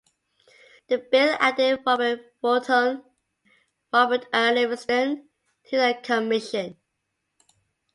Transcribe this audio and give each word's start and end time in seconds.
The 0.87 0.97
bill 0.97 1.37
added 1.39 1.81
Robert 1.85 2.33
Fulton 2.41 2.73
and 2.73 3.03
Robert 3.93 4.25
R. 4.33 4.51
Livingston 4.51 5.29
to 5.67 5.77
the 5.77 5.95
Commission. 6.01 6.77